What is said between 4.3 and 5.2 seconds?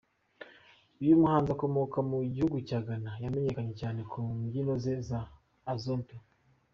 mbyino ze za